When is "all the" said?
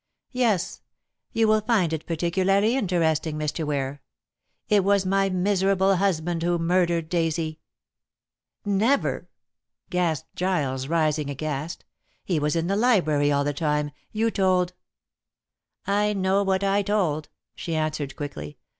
13.31-13.53